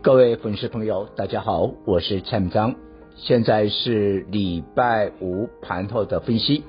[0.00, 2.76] 各位粉丝朋友，大家好，我是蔡明彰，
[3.16, 6.62] 现在是礼拜五盘后的分析。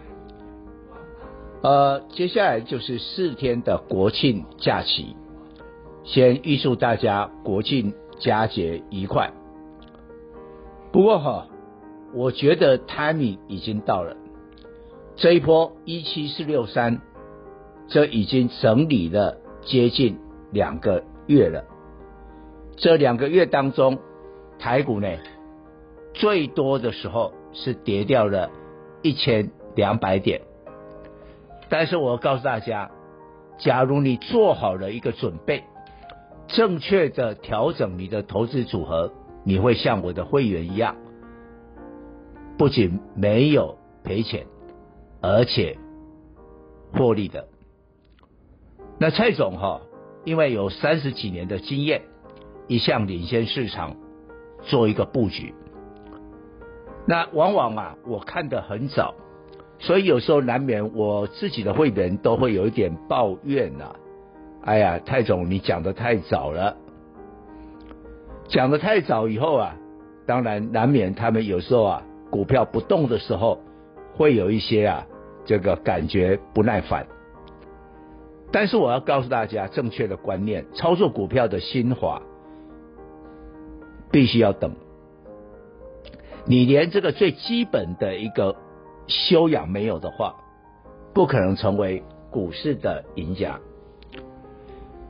[1.61, 5.15] 呃，接下来就是四天的国庆假期，
[6.03, 9.31] 先预祝大家国庆佳节愉快。
[10.91, 11.47] 不过哈，
[12.15, 14.17] 我觉得 timing 已经到了，
[15.15, 16.99] 这一波一七四六三，
[17.87, 20.17] 这已经整理了接近
[20.51, 21.63] 两个月了。
[22.79, 23.99] 这两个月当中，
[24.57, 25.09] 台股呢，
[26.13, 28.49] 最多的时候是跌掉了
[29.01, 30.39] 一千两百点。
[31.67, 32.89] 但是我告诉大家，
[33.57, 35.65] 假如你做好了一个准备，
[36.47, 39.11] 正确的调整你的投资组合，
[39.43, 40.95] 你会像我的会员一样，
[42.57, 44.45] 不仅没有赔钱，
[45.19, 45.77] 而且
[46.93, 47.45] 获利的。
[48.97, 49.81] 那蔡总哈，
[50.23, 52.03] 因为有三十几年的经验。
[52.69, 53.95] 一向领先市场，
[54.61, 55.55] 做一个布局。
[57.07, 59.15] 那往往啊，我看得很早，
[59.79, 63.95] 所以有时候难免我自己的会员都会有一点抱怨呐、啊。
[64.63, 66.77] 哎呀，蔡总你讲得太早了，
[68.47, 69.75] 讲得太早以后啊，
[70.27, 73.63] 当然难免他们有时候啊，股票不动的时候，
[74.15, 75.07] 会有一些啊，
[75.43, 77.07] 这个感觉不耐烦。
[78.51, 82.21] 但是我要告诉大家正确的观念，操作股票的心法。
[84.11, 84.75] 必须要等，
[86.45, 88.55] 你连这个最基本的一个
[89.07, 90.35] 修养没有的话，
[91.13, 93.59] 不可能成为股市的赢家。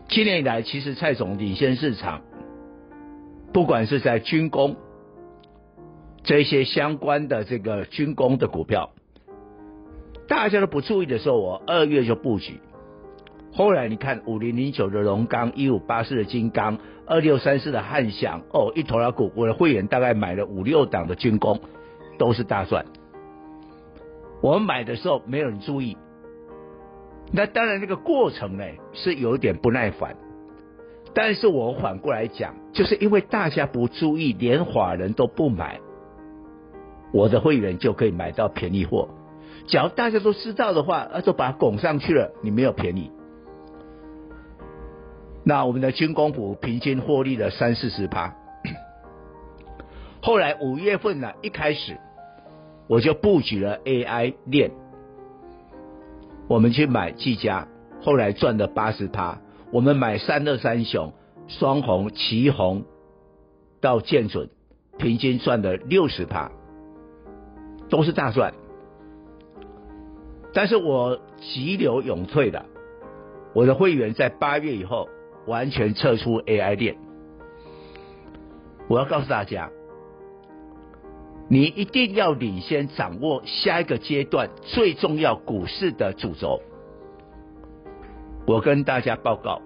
[0.10, 2.22] 七年以来，其实蔡总领先市场，
[3.54, 4.76] 不管是在军工
[6.24, 8.92] 这些相关的这个军工的股票，
[10.28, 12.60] 大家都不注意的时候，我二月就布局。
[13.52, 21.60] 后来你看五零零九的龙钢，一五八四的金刚，二六三四的汉翔，哦，一头拉股，我的会员大概买了五六档的军工，
[22.18, 22.86] 都是大赚。
[24.42, 25.98] 我们买的时候没有人注意，
[27.32, 30.16] 那当然那个过程呢是有点不耐烦，
[31.14, 35.80] 但是我反过来讲，就是因为大家不注意，连华人都不买，
[37.12, 39.10] 我的会员就可以买到便宜货。
[39.68, 43.12] 假如大家都知道的话，那就把它拱上去了，你没有便宜。
[45.44, 48.36] 那我们的军工股平均获利了三四十趴，
[50.22, 51.98] 后来五月份呢，一开始
[52.88, 54.72] 我就布局了 AI 链，
[56.48, 57.68] 我们去买技嘉，
[58.02, 59.40] 后来赚了八十趴。
[59.72, 61.14] 我们买三二三雄、
[61.48, 62.84] 双红、奇红
[63.82, 64.50] 到建准，
[64.98, 66.52] 平均赚了六十趴，
[67.90, 68.54] 都是大赚。
[70.54, 72.66] 但是我急流勇退的，
[73.54, 75.08] 我的会员在八月以后。
[75.50, 76.96] 完全撤出 AI 链，
[78.88, 79.72] 我要告诉大家，
[81.50, 86.62] 你一定要领先掌握下一个阶段最重要股市的主轴。
[88.46, 89.60] 我跟大家报告，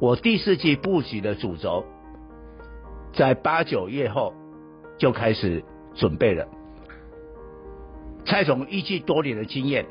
[0.00, 1.86] 我第四季布局的主轴，
[3.14, 4.34] 在八九月后
[4.98, 6.46] 就开始准备了。
[8.26, 9.86] 蔡总预计多年的经验，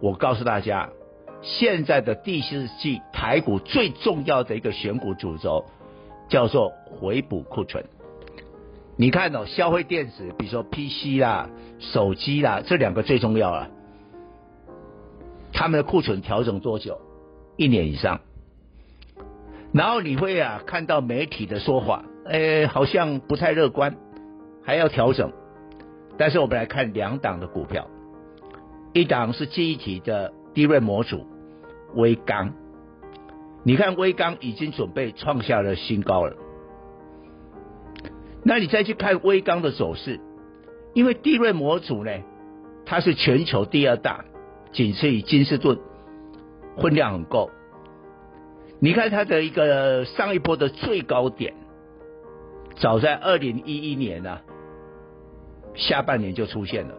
[0.00, 0.88] 我告诉大家。
[1.42, 5.64] 现在的第四季台股最重要的一个选股主轴
[6.28, 7.84] 叫做回补库存。
[8.96, 13.70] 你看哦，消费电子，比如说 PC 啦、手机啦，这两个最重要了。
[15.52, 17.00] 他们的库存调整多久？
[17.56, 18.20] 一年以上。
[19.72, 23.96] 然后你会啊看到媒体的说法，诶，好像不太乐观，
[24.62, 25.32] 还要调整。
[26.18, 27.88] 但是我们来看两档的股票，
[28.92, 30.34] 一档是记忆体的。
[30.52, 31.24] DRAM 模组，
[31.94, 32.52] 威刚，
[33.64, 36.36] 你看威刚已经准备创下了新高了。
[38.42, 40.20] 那你再去看威刚的走势，
[40.94, 42.12] 因为地瑞模组呢，
[42.86, 44.24] 它是全球第二大，
[44.72, 45.78] 仅次于金士顿，
[46.78, 47.50] 分量很够。
[48.78, 51.54] 你看它的一个上一波的最高点，
[52.76, 54.40] 早在二零一一年、啊，
[55.74, 56.94] 下半年就出现了。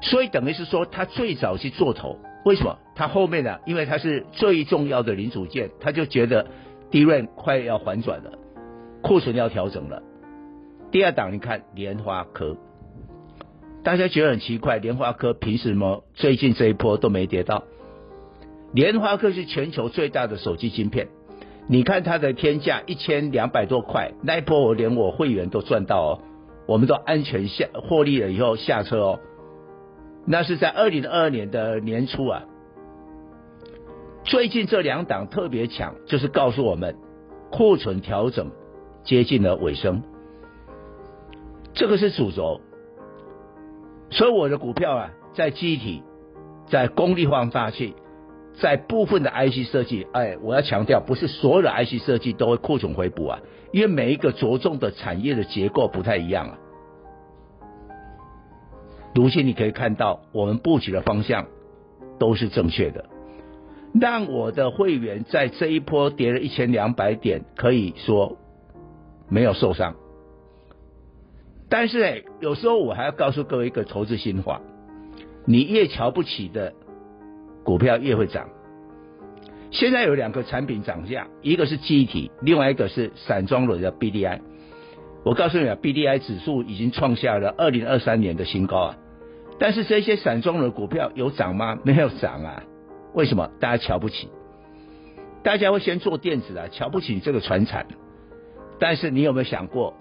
[0.00, 2.78] 所以等于是说，他最早去做头，为什么？
[2.94, 3.58] 他后面呢？
[3.66, 6.46] 因为他是最重要的零组件，他就觉得
[6.90, 8.38] d r a 快要反转了，
[9.02, 10.02] 库存要调整了。
[10.90, 12.56] 第二档，你看联发科，
[13.82, 17.64] 大家觉得很奇怪，联发科凭什么最近这一波都没跌到？
[18.72, 21.08] 联发科是全球最大的手机晶片，
[21.66, 26.20] 你看它的天价一千两百多块，那一波我连我会员都赚到哦，
[26.66, 29.20] 我们都安全下获利了以后下车哦。
[30.26, 32.44] 那是在二零二二年的年初啊。
[34.24, 36.96] 最近这两档特别强，就是告诉我们
[37.50, 38.50] 库存调整
[39.04, 40.02] 接近了尾声，
[41.74, 42.60] 这个是主轴。
[44.10, 46.02] 所以我的股票啊，在机体，
[46.68, 47.94] 在功率放大器，
[48.60, 53.40] 在部分的 IC 设计，哎，我要强调，不是所有的 IC 设计都会库存回补啊，
[53.72, 56.58] 因为每一个着重的产业的结构不太一样啊。
[59.14, 61.46] 如今你可以看到，我们布局的方向
[62.18, 63.04] 都是正确的。
[63.98, 68.38] 让我的会员在这一波跌了一千两百点，可以说
[69.28, 69.94] 没有受伤。
[71.68, 74.60] 但是哎，有时候我还要告诉各位一个投资心法：
[75.44, 76.72] 你越瞧不起的
[77.62, 78.48] 股票越会涨。
[79.70, 84.40] 现在有两个产品涨价，一个是记忆体，另外一个是散装轮的 BDI。
[85.24, 88.96] 我告诉你啊，BDI 指数已经创下了二零二三年的新高啊。
[89.58, 91.78] 但是这些散装的股票有涨吗？
[91.84, 92.62] 没有涨啊。
[93.12, 94.28] 为什么大家瞧不起？
[95.42, 97.86] 大家会先做电子啊，瞧不起这个传产。
[98.80, 99.94] 但是你有没有想过，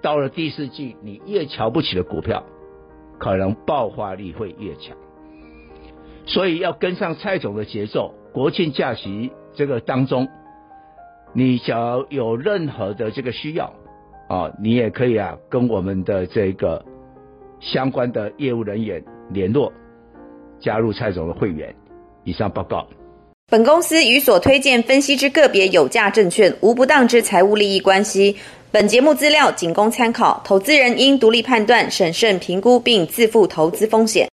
[0.00, 2.44] 到了第四季，你越瞧不起的股票，
[3.18, 4.96] 可能爆发力会越强。
[6.26, 8.14] 所以要跟上蔡总的节奏。
[8.32, 10.28] 国庆假期这个当中，
[11.34, 13.74] 你只要有任何的这个需要
[14.28, 16.84] 啊，你也可以啊跟我们的这个
[17.60, 19.72] 相关的业务人员联络，
[20.60, 21.74] 加入蔡总的会员。
[22.24, 22.86] 以上报告。
[23.48, 28.36] 本公司与所推荐分析之个别有价证券无不当之财务利益关系。
[28.70, 34.28] 本节目资料仅供参考，投资人应独立判断、审慎评估并自负投资风险。